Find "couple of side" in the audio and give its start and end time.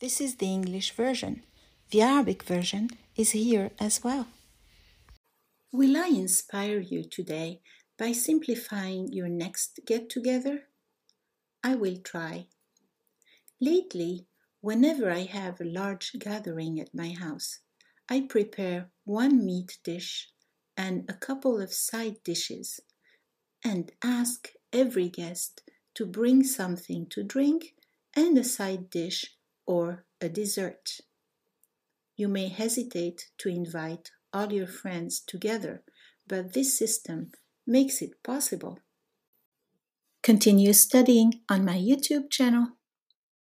21.14-22.22